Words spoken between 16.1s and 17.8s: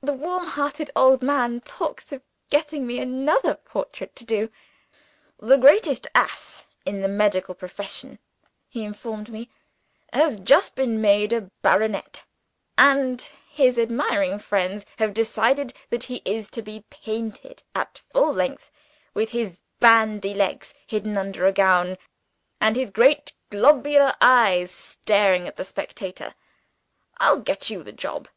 is to be painted